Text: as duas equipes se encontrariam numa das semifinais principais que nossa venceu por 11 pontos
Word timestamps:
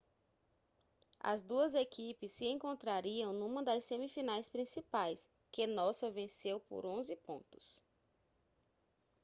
as 1.19 1.43
duas 1.43 1.75
equipes 1.75 2.33
se 2.33 2.47
encontrariam 2.47 3.31
numa 3.33 3.61
das 3.61 3.83
semifinais 3.83 4.49
principais 4.49 5.29
que 5.51 5.67
nossa 5.67 6.09
venceu 6.09 6.59
por 6.59 6.87
11 6.87 7.15
pontos 7.17 7.83